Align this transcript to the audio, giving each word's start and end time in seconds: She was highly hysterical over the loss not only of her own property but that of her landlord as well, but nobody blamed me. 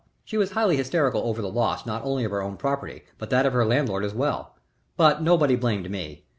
She 0.25 0.35
was 0.35 0.53
highly 0.53 0.77
hysterical 0.77 1.21
over 1.25 1.43
the 1.43 1.51
loss 1.51 1.85
not 1.85 2.03
only 2.03 2.23
of 2.23 2.31
her 2.31 2.41
own 2.41 2.57
property 2.57 3.03
but 3.19 3.29
that 3.29 3.45
of 3.45 3.53
her 3.53 3.63
landlord 3.63 4.03
as 4.03 4.15
well, 4.15 4.55
but 4.97 5.21
nobody 5.21 5.55
blamed 5.55 5.91
me. 5.91 6.25